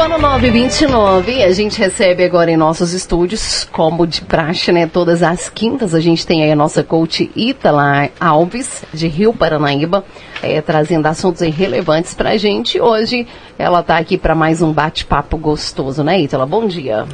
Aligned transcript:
Silva 0.00 0.16
no 0.16 0.22
929. 0.22 1.42
A 1.42 1.52
gente 1.52 1.78
recebe 1.78 2.24
agora 2.24 2.50
em 2.50 2.56
nossos 2.56 2.94
estúdios, 2.94 3.68
como 3.70 4.06
de 4.06 4.22
praxe, 4.22 4.72
né? 4.72 4.86
Todas 4.86 5.22
as 5.22 5.50
quintas 5.50 5.94
a 5.94 6.00
gente 6.00 6.26
tem 6.26 6.42
aí 6.42 6.50
a 6.50 6.56
nossa 6.56 6.82
coach 6.82 7.30
Itala 7.36 8.08
Alves, 8.18 8.82
de 8.94 9.08
Rio 9.08 9.34
Paranaíba, 9.34 10.02
é, 10.42 10.58
trazendo 10.62 11.04
assuntos 11.04 11.42
relevantes 11.42 12.14
pra 12.14 12.38
gente. 12.38 12.80
Hoje 12.80 13.26
ela 13.58 13.82
tá 13.82 13.98
aqui 13.98 14.16
para 14.16 14.34
mais 14.34 14.62
um 14.62 14.72
bate-papo 14.72 15.36
gostoso, 15.36 16.02
né, 16.02 16.18
Itala? 16.22 16.46
Bom 16.46 16.66
dia. 16.66 17.04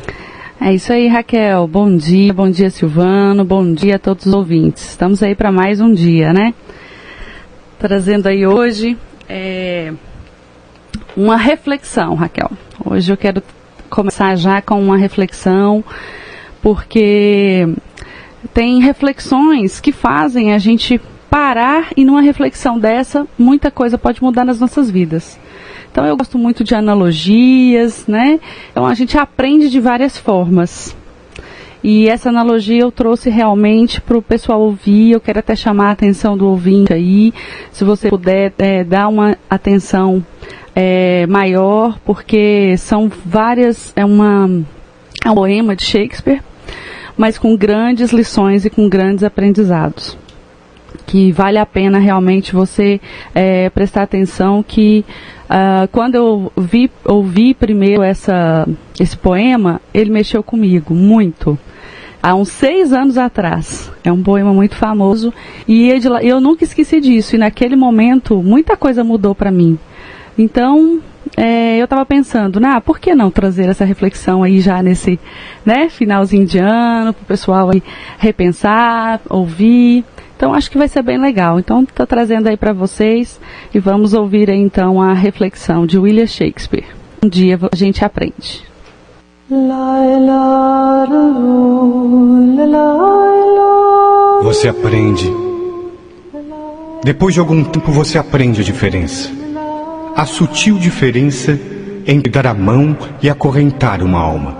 É 0.61 0.73
isso 0.73 0.93
aí, 0.93 1.09
Raquel. 1.09 1.66
Bom 1.66 1.96
dia, 1.96 2.32
bom 2.32 2.48
dia, 2.48 2.71
Silvano. 2.71 3.45
Bom 3.45 3.73
dia 3.73 3.96
a 3.96 3.98
todos 3.98 4.27
os 4.27 4.32
ouvintes. 4.32 4.91
Estamos 4.91 5.25
aí 5.25 5.34
para 5.34 5.50
mais 5.50 5.80
um 5.80 5.93
dia, 5.93 6.32
né? 6.32 6.55
Trazendo 7.80 8.29
aí 8.29 8.46
hoje 8.46 8.96
é, 9.29 9.93
uma 11.17 11.37
reflexão, 11.37 12.14
Raquel. 12.14 12.51
Hoje 12.85 13.11
eu 13.11 13.16
quero 13.16 13.43
começar 13.88 14.37
já 14.37 14.61
com 14.61 14.80
uma 14.80 14.98
reflexão, 14.98 15.83
porque 16.61 17.66
tem 18.52 18.80
reflexões 18.80 19.80
que 19.80 19.93
fazem 19.93 20.52
a 20.52 20.59
gente 20.59 21.01
parar 21.30 21.88
e 21.97 22.05
numa 22.05 22.21
reflexão 22.21 22.79
dessa, 22.79 23.27
muita 23.38 23.71
coisa 23.71 23.97
pode 23.97 24.23
mudar 24.23 24.45
nas 24.45 24.60
nossas 24.60 24.91
vidas. 24.91 25.38
Então 25.91 26.05
eu 26.05 26.16
gosto 26.16 26.37
muito 26.37 26.62
de 26.62 26.74
analogias, 26.74 28.07
né? 28.07 28.38
Então 28.71 28.85
a 28.85 28.93
gente 28.93 29.16
aprende 29.16 29.71
de 29.71 29.80
várias 29.80 30.19
formas. 30.19 30.95
E 31.83 32.09
essa 32.09 32.29
analogia 32.29 32.80
eu 32.80 32.91
trouxe 32.91 33.30
realmente 33.30 34.01
para 34.01 34.19
o 34.19 34.23
pessoal 34.23 34.60
ouvir. 34.60 35.12
Eu 35.12 35.21
quero 35.21 35.38
até 35.38 35.55
chamar 35.55 35.88
a 35.88 35.93
atenção 35.93 36.37
do 36.37 36.46
ouvinte 36.46 36.93
aí. 36.93 37.33
Se 37.71 37.85
você 37.85 38.09
puder 38.10 38.52
é, 38.59 38.83
dar 38.83 39.09
uma 39.09 39.37
atenção 39.48 40.23
é, 40.77 41.27
maior, 41.27 41.98
porque 42.05 42.77
são 42.77 43.11
várias. 43.25 43.95
É, 43.97 44.05
uma, 44.05 44.62
é 45.24 45.30
um 45.30 45.35
poema 45.35 45.74
de 45.74 45.83
Shakespeare, 45.83 46.43
mas 47.16 47.38
com 47.38 47.57
grandes 47.57 48.13
lições 48.13 48.66
e 48.66 48.71
com 48.71 48.87
grandes 48.88 49.24
aprendizados 49.24 50.18
que 51.07 51.30
vale 51.30 51.57
a 51.57 51.65
pena 51.65 51.99
realmente 51.99 52.52
você 52.52 53.01
é, 53.35 53.71
prestar 53.71 54.02
atenção 54.02 54.63
que 54.63 55.05
uh, 55.45 55.87
quando 55.93 56.16
eu 56.16 56.52
vi, 56.57 56.90
ouvi 57.05 57.55
primeiro 57.55 58.02
essa, 58.02 58.68
esse 58.99 59.16
poema, 59.16 59.80
ele 59.95 60.11
mexeu 60.11 60.43
comigo 60.43 60.95
muito. 60.95 61.57
Há 62.23 62.35
uns 62.35 62.49
seis 62.49 62.93
anos 62.93 63.16
atrás. 63.16 63.90
É 64.03 64.11
um 64.11 64.22
poema 64.22 64.53
muito 64.53 64.75
famoso 64.75 65.33
e 65.69 65.88
eu 66.22 66.41
nunca 66.41 66.65
esqueci 66.65 67.00
disso. 67.00 67.37
E 67.37 67.38
naquele 67.38 67.77
momento, 67.77 68.43
muita 68.43 68.77
coisa 68.77 69.05
mudou 69.05 69.34
para 69.34 69.50
mim. 69.50 69.78
Então, 70.38 71.00
é, 71.37 71.78
eu 71.78 71.84
estava 71.84 72.04
pensando, 72.04 72.60
nah, 72.60 72.81
por 72.81 72.98
que 72.98 73.15
não 73.15 73.31
trazer 73.31 73.69
essa 73.69 73.84
reflexão 73.84 74.43
aí 74.43 74.60
já 74.60 74.82
nesse 74.82 75.19
né, 75.65 75.88
finalzinho 75.88 76.47
de 76.47 76.59
ano, 76.59 77.12
para 77.12 77.22
o 77.22 77.26
pessoal 77.26 77.70
aí 77.70 77.82
repensar, 78.19 79.20
ouvir. 79.28 80.04
Então 80.37 80.54
acho 80.54 80.70
que 80.70 80.78
vai 80.78 80.88
ser 80.88 81.03
bem 81.03 81.19
legal. 81.19 81.59
Então 81.59 81.82
estou 81.82 82.06
trazendo 82.06 82.48
aí 82.48 82.56
para 82.56 82.72
vocês 82.72 83.41
e 83.75 83.78
vamos 83.78 84.15
ouvir 84.15 84.50
aí, 84.50 84.59
então 84.59 85.00
a 85.00 85.12
reflexão 85.12 85.87
de 85.87 85.98
William 85.98 86.26
Shakespeare. 86.26 86.84
Um 87.22 87.28
dia 87.28 87.59
a 87.71 87.76
gente 87.76 88.04
aprende. 88.04 88.65
Você 94.43 94.69
aprende. 94.69 95.32
Depois 97.03 97.34
de 97.34 97.41
algum 97.41 97.62
tempo 97.62 97.93
você 97.93 98.19
aprende 98.19 98.60
a 98.60 98.65
diferença. 98.65 99.46
A 100.16 100.25
sutil 100.25 100.78
diferença 100.78 101.60
entre 102.06 102.32
dar 102.32 102.47
a 102.47 102.54
mão 102.54 102.97
e 103.22 103.28
acorrentar 103.28 104.03
uma 104.03 104.19
alma. 104.19 104.56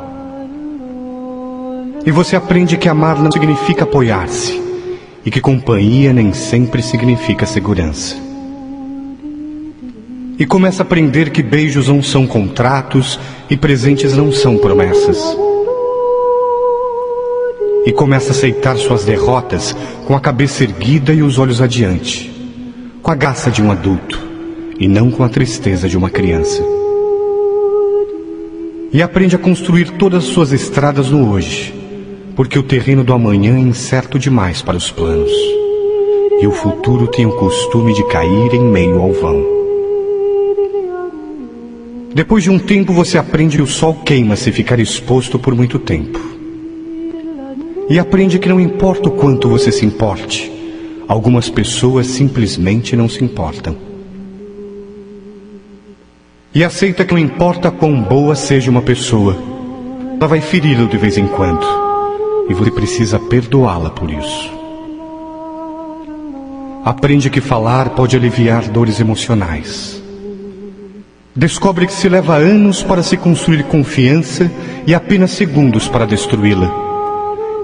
E 2.04 2.10
você 2.10 2.36
aprende 2.36 2.76
que 2.76 2.90
amar 2.90 3.18
não 3.18 3.32
significa 3.32 3.84
apoiar-se 3.84 4.62
e 5.24 5.30
que 5.30 5.40
companhia 5.40 6.12
nem 6.12 6.34
sempre 6.34 6.83
significa 6.83 7.46
segurança. 7.46 8.16
E 10.39 10.45
começa 10.45 10.83
a 10.83 10.84
aprender 10.84 11.30
que 11.30 11.42
beijos 11.42 11.89
não 11.89 12.02
são 12.02 12.27
contratos 12.27 13.18
e 13.48 13.56
presentes 13.56 14.14
não 14.14 14.30
são 14.30 14.58
promessas. 14.58 15.34
E 17.86 17.92
começa 17.92 18.28
a 18.28 18.33
aceitar 18.33 18.77
suas 18.77 19.06
derrotas 19.06 19.74
com 20.06 20.14
a 20.14 20.20
cabeça 20.20 20.64
erguida 20.64 21.14
e 21.14 21.22
os 21.22 21.39
olhos 21.39 21.62
adiante, 21.62 22.30
com 23.02 23.11
a 23.11 23.14
graça 23.14 23.50
de 23.50 23.62
um 23.62 23.72
adulto 23.72 24.26
e 24.79 24.87
não 24.89 25.11
com 25.11 25.23
a 25.23 25.29
tristeza 25.29 25.89
de 25.89 25.97
uma 25.97 26.11
criança. 26.11 26.63
E 28.92 29.03
aprende 29.03 29.37
a 29.37 29.39
construir 29.39 29.91
todas 29.92 30.25
as 30.25 30.31
suas 30.31 30.53
estradas 30.53 31.11
no 31.11 31.31
hoje 31.31 31.77
porque 32.37 32.59
o 32.59 32.63
terreno 32.63 33.03
do 33.03 33.14
amanhã 33.14 33.57
é 33.57 33.61
incerto 33.61 34.19
demais 34.19 34.61
para 34.61 34.77
os 34.77 34.91
planos, 34.91 35.33
e 36.39 36.47
o 36.47 36.53
futuro 36.53 37.07
tem 37.07 37.25
o 37.25 37.33
costume 37.33 37.95
de 37.95 38.07
cair 38.09 38.53
em 38.53 38.61
meio 38.61 39.01
ao 39.01 39.11
vão. 39.11 39.57
Depois 42.14 42.45
de 42.45 42.51
um 42.51 42.58
tempo 42.58 42.93
você 42.93 43.17
aprende 43.17 43.57
que 43.57 43.63
o 43.63 43.67
sol 43.67 43.95
queima 44.05 44.37
se 44.37 44.53
ficar 44.53 44.79
exposto 44.79 45.39
por 45.39 45.55
muito 45.55 45.79
tempo. 45.79 46.20
E 47.89 47.98
aprende 47.98 48.39
que 48.39 48.48
não 48.48 48.61
importa 48.61 49.08
o 49.08 49.13
quanto 49.13 49.48
você 49.48 49.73
se 49.73 49.87
importe, 49.87 50.53
algumas 51.08 51.48
pessoas 51.48 52.07
simplesmente 52.07 52.95
não 52.97 53.08
se 53.08 53.25
importam. 53.25 53.86
E 56.56 56.64
aceita 56.64 57.05
que 57.05 57.12
não 57.12 57.20
importa 57.20 57.70
quão 57.70 58.00
boa 58.00 58.34
seja 58.34 58.70
uma 58.70 58.80
pessoa, 58.80 59.36
ela 60.18 60.27
vai 60.27 60.40
feri-lo 60.40 60.89
de 60.89 60.96
vez 60.96 61.18
em 61.18 61.27
quando 61.27 61.67
e 62.48 62.55
você 62.55 62.70
precisa 62.70 63.18
perdoá-la 63.18 63.90
por 63.90 64.11
isso. 64.11 64.50
Aprende 66.83 67.28
que 67.28 67.42
falar 67.42 67.90
pode 67.90 68.16
aliviar 68.16 68.70
dores 68.70 68.98
emocionais. 69.00 70.02
Descobre 71.34 71.86
que 71.86 71.92
se 71.92 72.08
leva 72.08 72.36
anos 72.36 72.83
para 72.83 73.02
se 73.02 73.18
construir 73.18 73.64
confiança 73.64 74.50
e 74.86 74.95
apenas 74.95 75.33
segundos 75.33 75.86
para 75.89 76.06
destruí-la. 76.06 76.72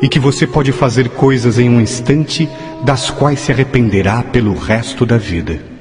E 0.02 0.08
que 0.08 0.18
você 0.18 0.46
pode 0.46 0.70
fazer 0.70 1.08
coisas 1.08 1.58
em 1.58 1.70
um 1.70 1.80
instante 1.80 2.46
das 2.84 3.08
quais 3.08 3.40
se 3.40 3.52
arrependerá 3.52 4.22
pelo 4.22 4.52
resto 4.52 5.06
da 5.06 5.16
vida. 5.16 5.71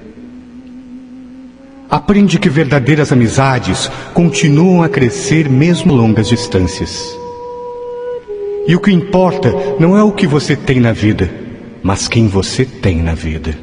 Aprende 1.92 2.40
que 2.40 2.48
verdadeiras 2.48 3.12
amizades 3.12 3.92
continuam 4.14 4.82
a 4.82 4.88
crescer 4.88 5.50
mesmo 5.50 5.94
longas 5.94 6.30
distâncias. 6.30 7.20
E 8.66 8.74
o 8.74 8.80
que 8.80 8.94
importa 8.94 9.54
não 9.78 9.98
é 9.98 10.02
o 10.02 10.14
que 10.14 10.26
você 10.26 10.56
tem 10.56 10.80
na 10.80 10.94
vida, 10.94 11.30
mas 11.84 12.08
quem 12.08 12.30
você 12.30 12.64
tem 12.64 13.04
na 13.04 13.14
vida. 13.14 13.58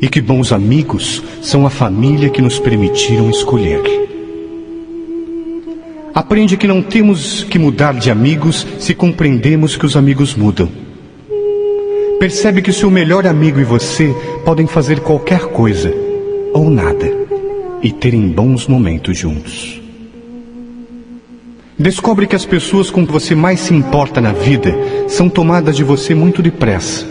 E 0.00 0.08
que 0.08 0.20
bons 0.20 0.50
amigos 0.50 1.22
são 1.40 1.64
a 1.64 1.70
família 1.70 2.28
que 2.28 2.42
nos 2.42 2.58
permitiram 2.58 3.30
escolher. 3.30 3.80
Aprende 6.12 6.56
que 6.56 6.66
não 6.66 6.82
temos 6.82 7.44
que 7.44 7.60
mudar 7.60 7.94
de 7.94 8.10
amigos 8.10 8.66
se 8.80 8.92
compreendemos 8.92 9.76
que 9.76 9.86
os 9.86 9.96
amigos 9.96 10.34
mudam. 10.34 10.68
Percebe 12.18 12.60
que 12.60 12.70
o 12.70 12.74
seu 12.74 12.90
melhor 12.90 13.24
amigo 13.24 13.60
e 13.60 13.64
você 13.64 14.12
podem 14.44 14.66
fazer 14.66 14.98
qualquer 14.98 15.46
coisa 15.46 16.12
ou 16.54 16.70
nada 16.70 17.12
e 17.82 17.92
terem 17.92 18.28
bons 18.28 18.66
momentos 18.66 19.18
juntos. 19.18 19.82
Descobre 21.78 22.26
que 22.26 22.36
as 22.36 22.46
pessoas 22.46 22.88
com 22.88 23.04
que 23.04 23.12
você 23.12 23.34
mais 23.34 23.60
se 23.60 23.74
importa 23.74 24.20
na 24.20 24.32
vida 24.32 24.72
são 25.08 25.28
tomadas 25.28 25.76
de 25.76 25.82
você 25.82 26.14
muito 26.14 26.40
depressa. 26.40 27.04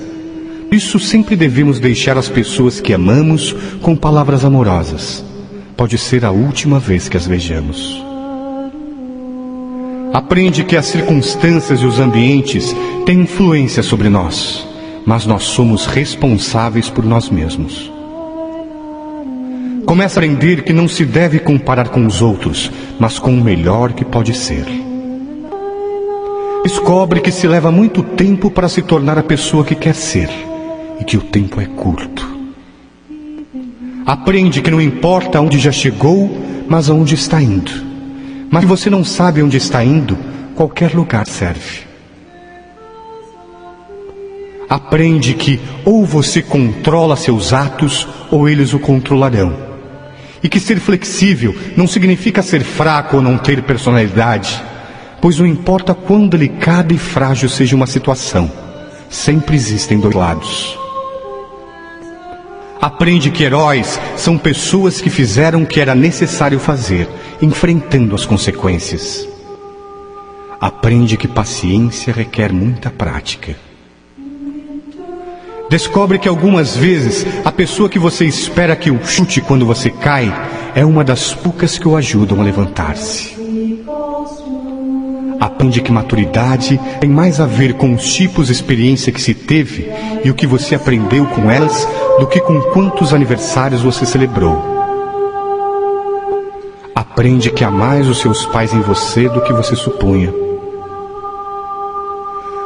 Isso 0.71 0.97
sempre 0.97 1.35
devemos 1.35 1.79
deixar 1.79 2.17
as 2.17 2.29
pessoas 2.29 2.79
que 2.79 2.93
amamos 2.93 3.53
com 3.81 3.95
palavras 3.95 4.45
amorosas. 4.45 5.23
Pode 5.77 5.97
ser 5.97 6.23
a 6.23 6.31
última 6.31 6.79
vez 6.79 7.09
que 7.09 7.17
as 7.17 7.27
vejamos. 7.27 8.01
Aprende 10.13 10.63
que 10.63 10.77
as 10.77 10.85
circunstâncias 10.85 11.81
e 11.81 11.85
os 11.85 11.99
ambientes 11.99 12.73
têm 13.05 13.21
influência 13.21 13.83
sobre 13.83 14.09
nós, 14.09 14.65
mas 15.05 15.25
nós 15.25 15.43
somos 15.43 15.85
responsáveis 15.85 16.89
por 16.89 17.03
nós 17.03 17.29
mesmos. 17.29 17.92
Começa 19.85 20.19
a 20.19 20.23
aprender 20.23 20.63
que 20.63 20.71
não 20.71 20.87
se 20.87 21.03
deve 21.05 21.39
comparar 21.39 21.89
com 21.89 22.05
os 22.05 22.21
outros, 22.21 22.71
mas 22.97 23.19
com 23.19 23.31
o 23.33 23.43
melhor 23.43 23.91
que 23.91 24.05
pode 24.05 24.33
ser. 24.33 24.65
Descobre 26.63 27.19
que 27.19 27.31
se 27.31 27.47
leva 27.47 27.69
muito 27.69 28.01
tempo 28.01 28.49
para 28.49 28.69
se 28.69 28.81
tornar 28.81 29.17
a 29.17 29.23
pessoa 29.23 29.65
que 29.65 29.75
quer 29.75 29.93
ser 29.93 30.29
e 31.01 31.03
que 31.03 31.17
o 31.17 31.21
tempo 31.21 31.59
é 31.59 31.65
curto. 31.65 32.25
Aprende 34.05 34.61
que 34.61 34.71
não 34.71 34.81
importa 34.81 35.41
onde 35.41 35.59
já 35.59 35.71
chegou, 35.71 36.31
mas 36.67 36.89
aonde 36.89 37.15
está 37.15 37.41
indo. 37.41 37.71
Mas 38.49 38.61
se 38.61 38.67
você 38.67 38.89
não 38.89 39.03
sabe 39.03 39.43
onde 39.43 39.57
está 39.57 39.83
indo, 39.83 40.17
qualquer 40.55 40.93
lugar 40.93 41.27
serve. 41.27 41.81
Aprende 44.69 45.33
que 45.33 45.59
ou 45.83 46.05
você 46.05 46.41
controla 46.41 47.17
seus 47.17 47.51
atos 47.51 48.07
ou 48.31 48.47
eles 48.47 48.73
o 48.73 48.79
controlarão 48.79 49.72
E 50.43 50.49
que 50.49 50.59
ser 50.59 50.79
flexível 50.79 51.55
não 51.77 51.87
significa 51.87 52.41
ser 52.41 52.63
fraco 52.63 53.15
ou 53.15 53.23
não 53.23 53.37
ter 53.37 53.63
personalidade, 53.63 54.61
pois 55.21 55.39
não 55.39 55.47
importa 55.47 55.93
quão 55.93 56.27
delicada 56.27 56.93
e 56.93 56.97
frágil 56.97 57.47
seja 57.47 57.77
uma 57.77 57.87
situação, 57.87 58.51
sempre 59.09 59.55
existem 59.55 59.97
dois 59.97 60.13
lados. 60.13 60.77
Aprende 62.81 63.31
que 63.31 63.45
heróis 63.45 63.97
são 64.17 64.37
pessoas 64.37 64.99
que 64.99 65.09
fizeram 65.09 65.63
o 65.63 65.65
que 65.65 65.79
era 65.79 65.95
necessário 65.95 66.59
fazer, 66.59 67.07
enfrentando 67.41 68.13
as 68.13 68.25
consequências. 68.25 69.25
Aprende 70.59 71.15
que 71.15 71.25
paciência 71.25 72.11
requer 72.11 72.51
muita 72.51 72.89
prática. 72.89 73.55
Descobre 75.73 76.19
que 76.19 76.29
algumas 76.29 76.75
vezes 76.75 77.25
a 77.43 77.51
pessoa 77.51 77.89
que 77.89 77.97
você 77.97 78.25
espera 78.25 78.75
que 78.75 78.91
o 78.91 79.03
chute 79.03 79.41
quando 79.41 79.65
você 79.65 79.89
cai 79.89 80.31
é 80.75 80.85
uma 80.85 81.03
das 81.03 81.33
poucas 81.33 81.79
que 81.79 81.87
o 81.87 81.95
ajudam 81.95 82.39
a 82.39 82.43
levantar-se. 82.43 83.35
Aprende 85.39 85.81
que 85.81 85.91
maturidade 85.91 86.79
tem 86.99 87.09
mais 87.09 87.39
a 87.39 87.47
ver 87.47 87.73
com 87.73 87.91
os 87.91 88.13
tipos 88.13 88.45
de 88.45 88.53
experiência 88.53 89.11
que 89.11 89.19
se 89.19 89.33
teve 89.33 89.91
e 90.23 90.29
o 90.29 90.35
que 90.35 90.45
você 90.45 90.75
aprendeu 90.75 91.25
com 91.25 91.49
elas 91.49 91.87
do 92.19 92.27
que 92.27 92.39
com 92.39 92.61
quantos 92.71 93.11
aniversários 93.11 93.81
você 93.81 94.05
celebrou. 94.05 94.63
Aprende 96.93 97.49
que 97.49 97.63
há 97.63 97.71
mais 97.71 98.07
os 98.07 98.19
seus 98.19 98.45
pais 98.45 98.75
em 98.75 98.81
você 98.81 99.27
do 99.27 99.41
que 99.41 99.51
você 99.51 99.75
supunha. 99.75 100.42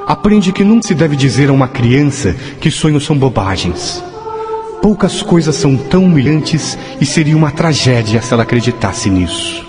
Aprende 0.08 0.54
que 0.54 0.64
nunca 0.64 0.88
se 0.88 0.96
deve 0.96 1.18
dizer 1.18 1.50
a 1.50 1.54
uma 1.54 1.68
criança 1.68 2.34
que 2.62 2.72
sonhos 2.72 3.04
são 3.04 3.18
bobagens. 3.18 4.02
Poucas 4.82 5.22
coisas 5.22 5.54
são 5.54 5.76
tão 5.76 6.06
humilhantes 6.06 6.78
e 7.02 7.06
seria 7.06 7.36
uma 7.36 7.52
tragédia 7.52 8.22
se 8.22 8.34
ela 8.34 8.44
acreditasse 8.44 9.10
nisso. 9.10 9.68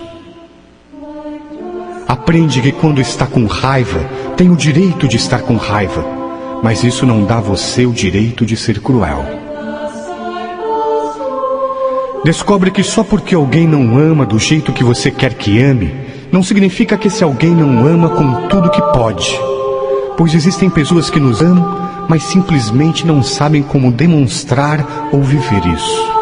Aprende 2.06 2.62
que 2.62 2.70
quando 2.70 3.00
está 3.00 3.26
com 3.26 3.46
raiva, 3.46 3.98
tem 4.36 4.48
o 4.48 4.54
direito 4.54 5.08
de 5.08 5.16
estar 5.16 5.40
com 5.40 5.56
raiva, 5.56 6.06
mas 6.62 6.84
isso 6.84 7.04
não 7.04 7.24
dá 7.24 7.38
a 7.38 7.40
você 7.40 7.84
o 7.84 7.92
direito 7.92 8.46
de 8.46 8.56
ser 8.56 8.78
cruel. 8.78 9.24
Descobre 12.24 12.70
que 12.70 12.84
só 12.84 13.02
porque 13.02 13.34
alguém 13.34 13.66
não 13.66 13.98
ama 13.98 14.24
do 14.24 14.38
jeito 14.38 14.72
que 14.72 14.84
você 14.84 15.10
quer 15.10 15.34
que 15.34 15.60
ame, 15.60 15.92
não 16.30 16.44
significa 16.44 16.96
que 16.96 17.08
esse 17.08 17.24
alguém 17.24 17.50
não 17.50 17.84
ama 17.84 18.10
com 18.10 18.46
tudo 18.46 18.70
que 18.70 18.82
pode. 18.92 19.57
Pois 20.18 20.34
existem 20.34 20.68
pessoas 20.68 21.08
que 21.08 21.20
nos 21.20 21.40
amam, 21.40 21.88
mas 22.08 22.24
simplesmente 22.24 23.06
não 23.06 23.22
sabem 23.22 23.62
como 23.62 23.92
demonstrar 23.92 25.08
ou 25.12 25.22
viver 25.22 25.64
isso. 25.64 26.12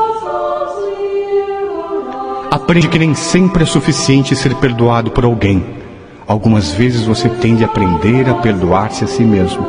Aprende 2.50 2.88
que 2.88 2.98
nem 2.98 3.14
sempre 3.14 3.62
é 3.62 3.66
suficiente 3.66 4.37
ser 4.37 4.54
perdoado 4.56 5.10
por 5.10 5.25
alguém. 5.25 5.64
Algumas 6.28 6.72
vezes 6.72 7.06
você 7.06 7.26
tende 7.26 7.64
a 7.64 7.66
aprender 7.66 8.28
a 8.28 8.34
perdoar-se 8.34 9.02
a 9.02 9.06
si 9.06 9.22
mesmo. 9.22 9.66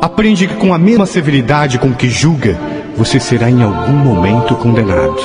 Aprende 0.00 0.46
que 0.46 0.54
com 0.54 0.72
a 0.72 0.78
mesma 0.78 1.04
severidade 1.04 1.78
com 1.78 1.92
que 1.92 2.08
julga, 2.08 2.58
você 2.96 3.20
será 3.20 3.50
em 3.50 3.62
algum 3.62 3.92
momento 3.92 4.54
condenado. 4.54 5.18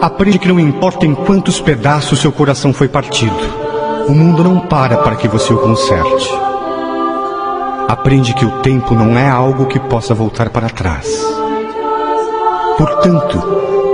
Aprende 0.00 0.38
que 0.38 0.46
não 0.46 0.60
importa 0.60 1.04
em 1.04 1.16
quantos 1.16 1.60
pedaços 1.60 2.20
seu 2.20 2.30
coração 2.30 2.72
foi 2.72 2.86
partido, 2.86 3.69
o 4.10 4.14
mundo 4.14 4.42
não 4.42 4.58
para 4.58 4.96
para 4.96 5.14
que 5.14 5.28
você 5.28 5.52
o 5.52 5.58
conserte. 5.58 6.28
Aprende 7.88 8.34
que 8.34 8.44
o 8.44 8.58
tempo 8.60 8.92
não 8.92 9.16
é 9.16 9.28
algo 9.28 9.66
que 9.66 9.78
possa 9.78 10.12
voltar 10.12 10.50
para 10.50 10.68
trás. 10.68 11.24
Portanto, 12.76 13.40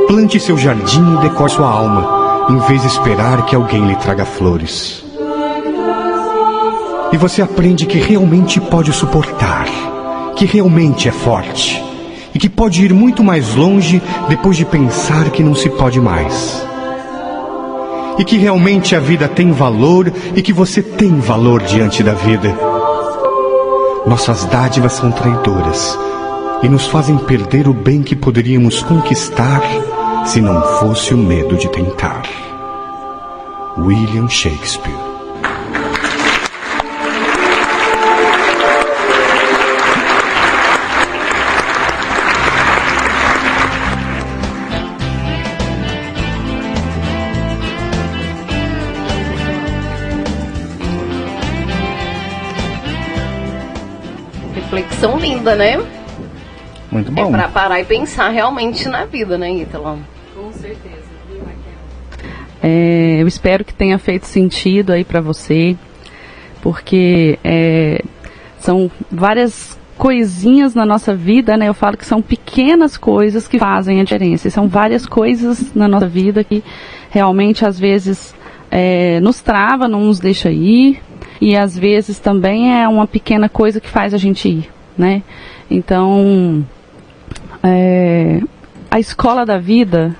plante 0.09 0.41
seu 0.41 0.57
jardim 0.57 1.17
e 1.17 1.21
decore 1.21 1.51
sua 1.51 1.71
alma, 1.71 2.47
em 2.49 2.59
vez 2.61 2.81
de 2.81 2.89
esperar 2.89 3.45
que 3.45 3.55
alguém 3.55 3.87
lhe 3.87 3.97
traga 3.97 4.25
flores. 4.25 5.05
E 7.13 7.17
você 7.19 7.43
aprende 7.43 7.85
que 7.85 7.99
realmente 7.99 8.59
pode 8.59 8.95
suportar, 8.95 9.67
que 10.35 10.47
realmente 10.47 11.11
é 11.11 11.13
forte 11.13 11.85
e 12.35 12.39
que 12.39 12.49
pode 12.49 12.83
ir 12.83 12.95
muito 12.95 13.23
mais 13.23 13.55
longe 13.55 14.01
depois 14.31 14.57
de 14.57 14.65
pensar 14.65 15.29
que 15.29 15.43
não 15.43 15.55
se 15.55 15.69
pode 15.69 16.01
mais. 16.01 16.67
E 18.19 18.25
que 18.25 18.37
realmente 18.37 18.97
a 18.97 19.01
vida 19.01 19.29
tem 19.29 19.53
valor 19.53 20.13
e 20.35 20.43
que 20.43 20.53
você 20.53 20.83
tem 20.83 21.21
valor 21.21 21.63
diante 21.63 22.03
da 22.03 22.15
vida. 22.15 22.57
Nossas 24.07 24.45
dádivas 24.47 24.93
são 24.93 25.11
traidoras 25.11 25.99
e 26.63 26.69
nos 26.69 26.87
fazem 26.87 27.19
perder 27.19 27.69
o 27.69 27.75
bem 27.75 28.03
que 28.03 28.17
poderíamos 28.17 28.83
conquistar 28.83 29.63
se 30.25 30.41
não 30.41 30.63
fosse 30.79 31.13
o 31.13 31.19
medo 31.19 31.57
de 31.57 31.69
tentar. 31.69 32.23
William 33.79 34.29
Shakespeare 34.29 35.16
reflexão 54.57 55.19
linda, 55.19 55.55
né? 55.55 55.79
Muito 56.91 57.11
É 57.11 57.15
bom. 57.15 57.31
pra 57.31 57.49
parar 57.49 57.79
e 57.81 57.85
pensar 57.85 58.31
realmente 58.31 58.89
na 58.89 59.05
vida, 59.05 59.37
né, 59.39 59.51
Ítalo? 59.53 59.99
Com 60.35 60.53
certeza? 60.53 61.07
É, 62.63 63.19
eu 63.21 63.29
espero 63.29 63.65
que 63.65 63.73
tenha 63.75 63.99
feito 63.99 64.27
sentido 64.27 64.93
aí 64.93 65.05
para 65.05 65.21
você, 65.21 65.77
porque 66.63 67.39
é, 67.45 68.03
são 68.59 68.91
várias 69.13 69.79
coisinhas 69.97 70.75
na 70.75 70.85
nossa 70.85 71.15
vida, 71.15 71.57
né? 71.57 71.69
Eu 71.69 71.75
falo 71.75 71.97
que 71.97 72.05
são 72.07 72.21
pequenas 72.21 72.97
coisas 72.97 73.47
que 73.47 73.59
fazem 73.59 74.01
a 74.01 74.05
diferença. 74.05 74.49
E 74.49 74.51
São 74.51 74.67
várias 74.69 75.07
coisas 75.07 75.75
na 75.75 75.87
nossa 75.87 76.09
vida 76.09 76.43
que 76.43 76.65
realmente 77.11 77.65
às 77.65 77.79
vezes 77.79 78.35
é, 78.71 79.21
nos 79.21 79.41
trava, 79.41 79.87
não 79.87 80.01
nos 80.01 80.19
deixa 80.19 80.51
ir, 80.51 81.01
e 81.41 81.57
às 81.57 81.77
vezes 81.77 82.19
também 82.19 82.81
é 82.81 82.89
uma 82.89 83.07
pequena 83.07 83.49
coisa 83.49 83.81
que 83.81 83.89
faz 83.89 84.15
a 84.15 84.19
gente 84.19 84.49
ir, 84.49 84.71
né? 84.97 85.23
Então, 85.71 86.65
é, 87.63 88.41
a 88.91 88.99
escola 88.99 89.45
da 89.45 89.59
vida, 89.59 90.15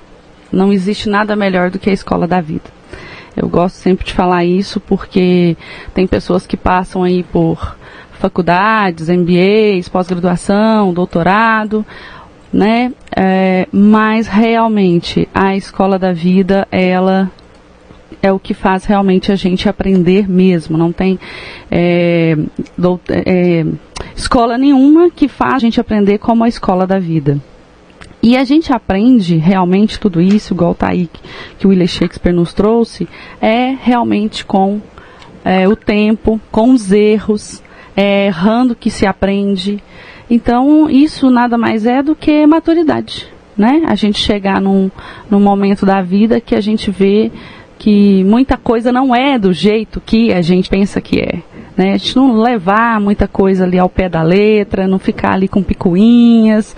não 0.51 0.71
existe 0.71 1.09
nada 1.09 1.35
melhor 1.35 1.69
do 1.69 1.79
que 1.79 1.89
a 1.89 1.93
escola 1.93 2.27
da 2.27 2.41
vida. 2.41 2.77
Eu 3.35 3.47
gosto 3.47 3.75
sempre 3.75 4.05
de 4.05 4.13
falar 4.13 4.43
isso 4.45 4.79
porque 4.79 5.55
tem 5.93 6.07
pessoas 6.07 6.47
que 6.47 6.57
passam 6.57 7.03
aí 7.03 7.23
por 7.23 7.77
faculdades, 8.13 9.09
MBAs, 9.09 9.87
pós-graduação, 9.87 10.91
doutorado, 10.91 11.85
né? 12.51 12.91
É, 13.15 13.67
mas 13.71 14.27
realmente 14.27 15.29
a 15.33 15.55
escola 15.55 15.99
da 15.99 16.11
vida, 16.11 16.67
ela 16.71 17.31
é 18.21 18.31
o 18.31 18.39
que 18.39 18.53
faz 18.53 18.85
realmente 18.85 19.31
a 19.31 19.35
gente 19.35 19.69
aprender 19.69 20.29
mesmo. 20.29 20.77
Não 20.77 20.91
tem 20.91 21.19
é, 21.69 22.35
é, 23.09 23.65
escola 24.15 24.57
nenhuma 24.57 25.09
que 25.09 25.27
faz 25.27 25.55
a 25.55 25.59
gente 25.59 25.79
aprender 25.79 26.17
como 26.17 26.43
a 26.43 26.47
escola 26.47 26.85
da 26.85 26.99
vida. 26.99 27.39
E 28.21 28.35
a 28.35 28.43
gente 28.43 28.73
aprende 28.73 29.37
realmente 29.37 29.99
tudo 29.99 30.19
isso, 30.19 30.53
igual 30.53 30.73
tá 30.73 30.89
aí 30.89 31.07
que, 31.07 31.21
que 31.59 31.67
o 31.67 31.69
William 31.69 31.87
Shakespeare 31.87 32.33
nos 32.33 32.53
trouxe, 32.53 33.07
é 33.39 33.75
realmente 33.79 34.43
com 34.43 34.81
é, 35.45 35.67
o 35.67 35.75
tempo, 35.75 36.41
com 36.51 36.71
os 36.71 36.91
erros, 36.91 37.63
é 37.95 38.25
errando 38.27 38.75
que 38.75 38.89
se 38.89 39.05
aprende. 39.05 39.81
Então, 40.29 40.89
isso 40.89 41.29
nada 41.29 41.57
mais 41.57 41.85
é 41.85 42.03
do 42.03 42.15
que 42.15 42.45
maturidade, 42.45 43.27
né? 43.55 43.83
A 43.87 43.95
gente 43.95 44.19
chegar 44.19 44.59
num, 44.59 44.91
num 45.29 45.39
momento 45.39 45.85
da 45.85 46.01
vida 46.01 46.41
que 46.41 46.53
a 46.53 46.59
gente 46.59 46.91
vê 46.91 47.31
que 47.77 48.23
muita 48.23 48.57
coisa 48.57 48.91
não 48.91 49.15
é 49.15 49.37
do 49.37 49.53
jeito 49.53 50.01
que 50.01 50.33
a 50.33 50.41
gente 50.41 50.69
pensa 50.69 50.99
que 50.99 51.19
é. 51.19 51.41
Né? 51.75 51.93
A 51.93 51.97
gente 51.97 52.15
não 52.15 52.41
levar 52.41 52.99
muita 52.99 53.27
coisa 53.27 53.63
ali 53.63 53.77
ao 53.77 53.89
pé 53.89 54.09
da 54.09 54.23
letra, 54.23 54.87
não 54.87 54.97
ficar 54.97 55.33
ali 55.33 55.47
com 55.47 55.61
picuinhas, 55.61 56.75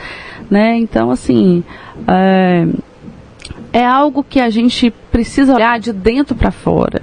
né? 0.50 0.76
Então, 0.78 1.10
assim, 1.10 1.64
é, 2.08 2.68
é 3.72 3.86
algo 3.86 4.24
que 4.24 4.40
a 4.40 4.50
gente 4.50 4.92
precisa 5.12 5.56
olhar 5.56 5.80
de 5.80 5.94
dentro 5.94 6.36
para 6.36 6.52
fora, 6.52 7.02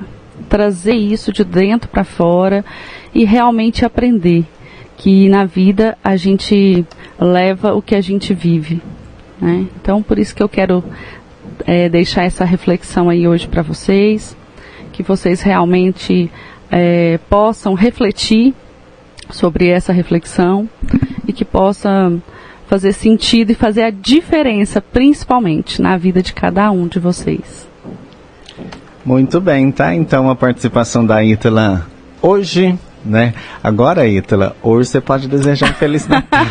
trazer 0.49 0.95
isso 0.95 1.33
de 1.33 1.43
dentro 1.43 1.89
para 1.89 2.05
fora 2.05 2.65
e 3.15 3.25
realmente 3.25 3.85
aprender 3.85 4.45
que 4.97 5.29
na 5.29 5.45
vida 5.45 5.97
a 6.03 6.17
gente 6.17 6.85
leva 7.19 7.75
o 7.75 7.83
que 7.83 7.95
a 7.95 8.01
gente 8.01 8.35
vive. 8.35 8.81
Né? 9.41 9.67
Então, 9.81 10.03
por 10.03 10.19
isso 10.19 10.35
que 10.35 10.43
eu 10.43 10.49
quero 10.49 10.83
é, 11.67 11.89
deixar 11.89 12.25
essa 12.25 12.45
reflexão 12.45 13.09
aí 13.09 13.27
hoje 13.27 13.49
para 13.49 13.63
vocês, 13.63 14.37
que 14.93 15.03
vocês 15.03 15.43
realmente 15.43 16.31
é, 16.71 17.19
possam 17.29 17.75
refletir 17.75 18.55
sobre 19.31 19.69
essa 19.69 19.93
reflexão 19.93 20.69
e 21.27 21.33
que 21.33 21.45
possam 21.45 22.23
fazer 22.67 22.93
sentido 22.93 23.51
e 23.51 23.55
fazer 23.55 23.83
a 23.83 23.91
diferença, 23.91 24.81
principalmente 24.81 25.83
na 25.83 25.97
vida 25.97 26.23
de 26.23 26.33
cada 26.33 26.71
um 26.71 26.87
de 26.87 26.99
vocês. 26.99 27.67
Muito 29.05 29.41
bem, 29.41 29.71
tá? 29.71 29.95
Então 29.95 30.29
a 30.29 30.35
participação 30.35 31.05
da 31.05 31.23
Ítala 31.23 31.87
hoje 32.21 32.77
né? 33.07 33.35
Agora, 33.63 34.07
Ítala, 34.07 34.57
hoje 34.63 34.91
você 34.91 35.01
pode 35.01 35.29
desejar 35.29 35.71
um 35.71 35.75
Feliz 35.75 36.07
Natal. 36.07 36.41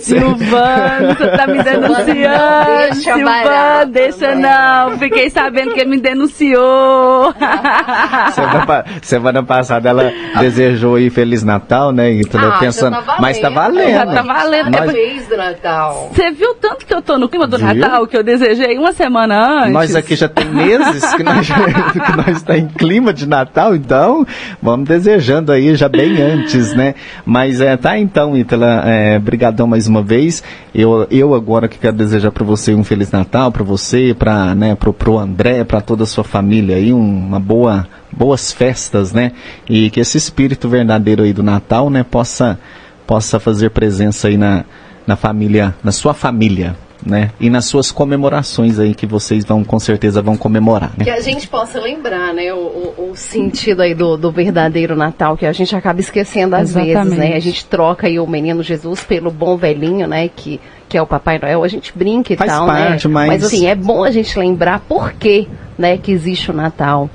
Silvano, 0.00 1.14
você 1.14 1.28
tá 1.28 1.46
me 1.46 1.62
denunciando. 1.62 2.94
Silvano, 2.94 3.92
deixa 3.92 4.34
não. 4.34 4.98
Fiquei 4.98 5.30
sabendo 5.30 5.74
que 5.74 5.80
ele 5.80 5.90
me 5.90 6.00
denunciou. 6.00 7.34
Semana, 8.32 8.84
semana 9.02 9.42
passada 9.42 9.88
ela 9.88 10.12
desejou 10.40 10.96
aí 10.96 11.10
Feliz 11.10 11.42
Natal, 11.42 11.92
né, 11.92 12.12
Ítala? 12.12 12.54
Ah, 12.54 12.58
pensando, 12.58 13.02
tá 13.02 13.16
mas 13.20 13.38
tá 13.38 13.48
valendo. 13.48 13.90
Já 13.90 14.06
tá 14.06 14.22
valendo. 14.22 14.70
Nós... 14.70 14.94
É 14.94 15.18
do 15.28 15.36
Natal. 15.36 16.10
Você 16.12 16.30
viu 16.30 16.54
tanto 16.54 16.86
que 16.86 16.94
eu 16.94 17.02
tô 17.02 17.18
no 17.18 17.28
clima 17.28 17.46
do 17.46 17.58
Viu? 17.58 17.66
Natal 17.66 18.06
que 18.06 18.16
eu 18.16 18.22
desejei 18.22 18.78
uma 18.78 18.92
semana 18.92 19.62
antes? 19.62 19.72
Nós 19.72 19.94
aqui 19.94 20.16
já 20.16 20.28
tem 20.28 20.46
meses 20.46 21.14
que 21.14 21.22
nós, 21.22 21.46
que 21.46 22.16
nós 22.16 22.36
está 22.36 22.56
em 22.56 22.68
clima 22.68 23.12
de 23.12 23.17
Natal, 23.26 23.74
então 23.74 24.26
vamos 24.60 24.88
desejando 24.88 25.52
aí 25.52 25.74
já 25.74 25.88
bem 25.88 26.20
antes, 26.22 26.74
né? 26.74 26.94
Mas 27.24 27.60
é, 27.60 27.76
tá 27.76 27.98
então, 27.98 28.36
Ítala, 28.36 28.82
é, 28.84 29.18
brigadão 29.18 29.66
mais 29.66 29.86
uma 29.86 30.02
vez. 30.02 30.42
Eu, 30.74 31.06
eu 31.10 31.34
agora 31.34 31.68
que 31.68 31.78
quero 31.78 31.96
desejar 31.96 32.30
para 32.30 32.44
você 32.44 32.74
um 32.74 32.84
Feliz 32.84 33.10
Natal, 33.10 33.50
para 33.50 33.64
você, 33.64 34.14
para 34.16 34.54
né, 34.54 34.74
pro, 34.74 34.92
pro 34.92 35.18
André, 35.18 35.64
para 35.64 35.80
toda 35.80 36.04
a 36.04 36.06
sua 36.06 36.24
família 36.24 36.76
aí, 36.76 36.92
um, 36.92 36.98
uma 36.98 37.40
boa, 37.40 37.86
boas 38.12 38.52
festas, 38.52 39.12
né? 39.12 39.32
E 39.68 39.90
que 39.90 40.00
esse 40.00 40.18
espírito 40.18 40.68
verdadeiro 40.68 41.22
aí 41.22 41.32
do 41.32 41.42
Natal, 41.42 41.90
né, 41.90 42.04
possa, 42.04 42.58
possa 43.06 43.40
fazer 43.40 43.70
presença 43.70 44.28
aí 44.28 44.36
na, 44.36 44.64
na 45.06 45.16
família, 45.16 45.74
na 45.82 45.92
sua 45.92 46.14
família, 46.14 46.76
né? 47.08 47.30
E 47.40 47.48
nas 47.48 47.64
suas 47.64 47.90
comemorações 47.90 48.78
aí 48.78 48.94
que 48.94 49.06
vocês 49.06 49.44
vão 49.44 49.64
com 49.64 49.78
certeza 49.78 50.20
vão 50.20 50.36
comemorar, 50.36 50.92
né? 50.96 51.04
Que 51.04 51.10
a 51.10 51.20
gente 51.20 51.48
possa 51.48 51.80
lembrar, 51.80 52.34
né, 52.34 52.52
o, 52.52 52.58
o, 52.98 53.10
o 53.10 53.16
sentido 53.16 53.80
aí 53.80 53.94
do, 53.94 54.16
do 54.16 54.30
verdadeiro 54.30 54.94
Natal, 54.94 55.36
que 55.36 55.46
a 55.46 55.52
gente 55.52 55.74
acaba 55.74 56.00
esquecendo 56.00 56.54
às 56.54 56.74
vezes, 56.74 56.90
Exatamente. 56.90 57.18
né? 57.18 57.34
A 57.34 57.40
gente 57.40 57.64
troca 57.64 58.06
aí 58.06 58.20
o 58.20 58.26
menino 58.26 58.62
Jesus 58.62 59.02
pelo 59.02 59.30
bom 59.30 59.56
velhinho, 59.56 60.06
né, 60.06 60.28
que, 60.28 60.60
que 60.88 60.98
é 60.98 61.02
o 61.02 61.06
Papai 61.06 61.38
Noel, 61.38 61.64
a 61.64 61.68
gente 61.68 61.96
brinca 61.96 62.32
e 62.32 62.36
Faz 62.36 62.52
tal, 62.52 62.66
parte, 62.66 63.08
né? 63.08 63.14
mas- 63.14 63.44
assim, 63.44 63.66
é 63.66 63.74
bom 63.74 64.04
a 64.04 64.10
gente 64.10 64.38
lembrar 64.38 64.80
por 64.80 65.12
quê, 65.14 65.46
né, 65.78 65.96
que 65.96 66.12
existe 66.12 66.50
o 66.50 66.54
Natal. 66.54 67.08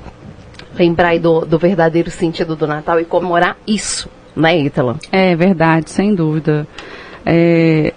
Lembrar 0.76 1.10
aí 1.10 1.20
do, 1.20 1.42
do 1.44 1.56
verdadeiro 1.56 2.10
sentido 2.10 2.56
do 2.56 2.66
Natal 2.66 2.98
e 2.98 3.04
comemorar 3.04 3.56
isso, 3.64 4.08
né, 4.34 4.58
Ítala? 4.58 4.96
É 5.12 5.36
verdade, 5.36 5.88
sem 5.88 6.12
dúvida. 6.14 6.66
É, 7.24 7.92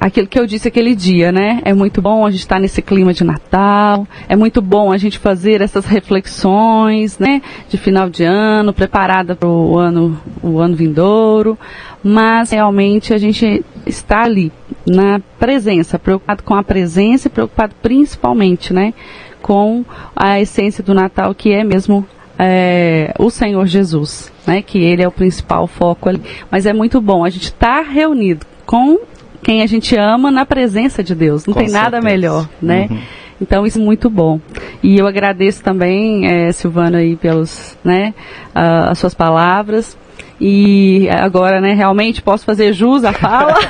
aquilo 0.00 0.26
que 0.26 0.38
eu 0.38 0.46
disse 0.46 0.66
aquele 0.66 0.94
dia, 0.94 1.30
né? 1.30 1.60
É 1.62 1.74
muito 1.74 2.00
bom 2.00 2.24
a 2.24 2.30
gente 2.30 2.40
estar 2.40 2.58
nesse 2.58 2.80
clima 2.80 3.12
de 3.12 3.22
Natal, 3.22 4.08
é 4.26 4.34
muito 4.34 4.62
bom 4.62 4.90
a 4.90 4.96
gente 4.96 5.18
fazer 5.18 5.60
essas 5.60 5.84
reflexões, 5.84 7.18
né? 7.18 7.42
De 7.68 7.76
final 7.76 8.08
de 8.08 8.24
ano, 8.24 8.72
preparada 8.72 9.36
para 9.36 9.48
o 9.48 9.76
ano, 9.76 10.18
o 10.42 10.58
ano 10.58 10.74
vindouro, 10.74 11.58
mas 12.02 12.50
realmente 12.50 13.12
a 13.12 13.18
gente 13.18 13.62
está 13.86 14.22
ali, 14.22 14.50
na 14.86 15.20
presença, 15.38 15.98
preocupado 15.98 16.42
com 16.42 16.54
a 16.54 16.62
presença 16.62 17.28
e 17.28 17.30
preocupado 17.30 17.74
principalmente, 17.82 18.72
né? 18.72 18.94
Com 19.42 19.84
a 20.16 20.40
essência 20.40 20.82
do 20.82 20.94
Natal, 20.94 21.34
que 21.34 21.52
é 21.52 21.62
mesmo 21.62 22.06
é, 22.38 23.12
o 23.18 23.28
Senhor 23.28 23.66
Jesus, 23.66 24.32
né? 24.46 24.62
Que 24.62 24.78
ele 24.78 25.02
é 25.02 25.08
o 25.08 25.12
principal 25.12 25.66
foco 25.66 26.08
ali. 26.08 26.22
Mas 26.50 26.64
é 26.64 26.72
muito 26.72 27.00
bom 27.02 27.22
a 27.22 27.28
gente 27.28 27.44
estar 27.44 27.82
reunido 27.82 28.46
com 28.64 28.98
quem 29.42 29.62
a 29.62 29.66
gente 29.66 29.96
ama 29.96 30.30
na 30.30 30.44
presença 30.44 31.02
de 31.02 31.14
Deus. 31.14 31.46
Não 31.46 31.54
Com 31.54 31.60
tem 31.60 31.70
nada 31.70 32.00
certeza. 32.00 32.04
melhor, 32.04 32.48
né? 32.60 32.88
Uhum. 32.90 32.98
Então 33.40 33.66
isso 33.66 33.80
é 33.80 33.82
muito 33.82 34.10
bom. 34.10 34.38
E 34.82 34.98
eu 34.98 35.06
agradeço 35.06 35.62
também, 35.62 36.26
é, 36.26 36.52
Silvana, 36.52 36.98
aí 36.98 37.16
pelos, 37.16 37.78
né, 37.82 38.12
ah, 38.54 38.90
as 38.90 38.98
suas 38.98 39.14
palavras. 39.14 39.96
E 40.42 41.06
agora, 41.10 41.60
né, 41.60 41.74
realmente 41.74 42.22
posso 42.22 42.46
fazer 42.46 42.72
jus 42.72 43.04
à 43.04 43.12
fala. 43.12 43.54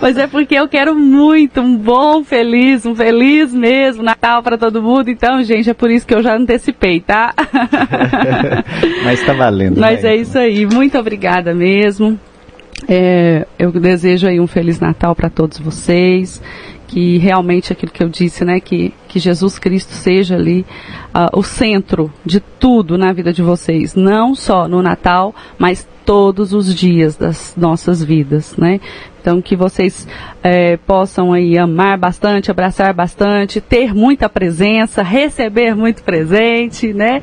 Mas 0.00 0.18
é 0.18 0.26
porque 0.26 0.54
eu 0.54 0.68
quero 0.68 0.94
muito 0.94 1.62
um 1.62 1.74
bom, 1.74 2.22
feliz, 2.22 2.84
um 2.84 2.94
feliz 2.94 3.54
mesmo 3.54 4.02
Natal 4.02 4.42
para 4.42 4.58
todo 4.58 4.82
mundo. 4.82 5.08
Então, 5.08 5.42
gente, 5.42 5.70
é 5.70 5.74
por 5.74 5.90
isso 5.90 6.06
que 6.06 6.14
eu 6.14 6.22
já 6.22 6.36
antecipei, 6.36 7.00
tá? 7.00 7.32
Mas 9.04 9.24
tá 9.24 9.32
valendo. 9.32 9.80
Mas 9.80 10.02
né? 10.02 10.10
é 10.10 10.16
isso 10.16 10.38
aí. 10.38 10.66
Muito 10.66 10.98
obrigada 10.98 11.54
mesmo. 11.54 12.20
É, 12.88 13.46
eu 13.58 13.72
desejo 13.72 14.26
aí 14.26 14.38
um 14.38 14.46
feliz 14.46 14.80
Natal 14.80 15.14
para 15.14 15.30
todos 15.30 15.58
vocês. 15.58 16.40
Que 16.86 17.18
realmente 17.18 17.72
aquilo 17.72 17.90
que 17.90 18.02
eu 18.02 18.08
disse, 18.08 18.44
né? 18.44 18.60
Que, 18.60 18.94
que 19.08 19.18
Jesus 19.18 19.58
Cristo 19.58 19.92
seja 19.92 20.36
ali 20.36 20.64
ah, 21.12 21.30
o 21.32 21.42
centro 21.42 22.12
de 22.24 22.40
tudo 22.40 22.96
na 22.96 23.12
vida 23.12 23.32
de 23.32 23.42
vocês. 23.42 23.94
Não 23.94 24.34
só 24.34 24.68
no 24.68 24.82
Natal, 24.82 25.34
mas 25.58 25.88
todos 26.04 26.52
os 26.52 26.74
dias 26.74 27.16
das 27.16 27.54
nossas 27.56 28.02
vidas, 28.02 28.56
né? 28.56 28.80
Então 29.20 29.40
que 29.40 29.56
vocês 29.56 30.06
eh, 30.42 30.76
possam 30.86 31.32
aí 31.32 31.56
amar 31.56 31.96
bastante, 31.96 32.50
abraçar 32.50 32.92
bastante, 32.92 33.60
ter 33.60 33.94
muita 33.94 34.28
presença, 34.28 35.02
receber 35.02 35.74
muito 35.74 36.02
presente, 36.02 36.92
né? 36.92 37.22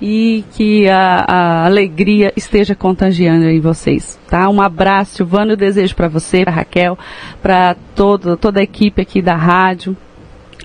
E 0.00 0.44
que 0.52 0.88
a, 0.88 1.24
a 1.26 1.66
alegria 1.66 2.32
esteja 2.36 2.74
contagiando 2.74 3.46
em 3.46 3.60
vocês, 3.60 4.18
tá? 4.30 4.48
Um 4.48 4.60
abraço, 4.60 5.16
Silvano, 5.16 5.52
eu 5.52 5.56
desejo 5.56 5.94
para 5.96 6.06
você, 6.06 6.44
para 6.44 6.52
Raquel, 6.52 6.96
para 7.42 7.76
todo, 7.96 8.36
toda 8.36 8.60
a 8.60 8.62
equipe 8.62 9.02
aqui 9.02 9.20
da 9.20 9.34
rádio. 9.34 9.96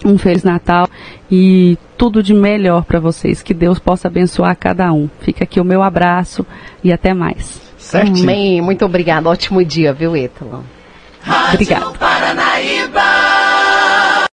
Um 0.06 0.18
Feliz 0.18 0.44
Natal 0.44 0.90
e 1.32 1.78
tudo 1.98 2.22
de 2.22 2.34
melhor 2.34 2.84
para 2.84 3.00
vocês. 3.00 3.42
Que 3.42 3.54
Deus 3.54 3.80
possa 3.80 4.10
abençoar 4.10 4.56
cada 4.58 4.92
um. 4.92 5.10
Fica 5.22 5.46
aqui 5.46 5.62
o 5.62 5.64
meu 5.64 5.82
abraço 5.82 6.46
e 6.84 6.92
até 6.92 7.14
mais. 7.14 7.62
Certinho. 7.78 8.24
Amém. 8.24 8.62
Muito 8.62 8.84
obrigada. 8.84 9.30
Ótimo 9.30 9.64
dia, 9.64 9.94
viu, 9.94 10.16
Ítala? 10.16 10.64
Obrigada. 11.54 11.86
Paranaíba 11.98 13.23